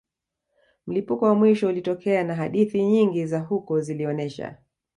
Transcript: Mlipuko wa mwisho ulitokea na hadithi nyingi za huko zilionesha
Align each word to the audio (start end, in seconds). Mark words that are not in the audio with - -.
Mlipuko 0.87 1.25
wa 1.25 1.35
mwisho 1.35 1.67
ulitokea 1.67 2.23
na 2.23 2.35
hadithi 2.35 2.83
nyingi 2.83 3.25
za 3.25 3.39
huko 3.39 3.81
zilionesha 3.81 4.57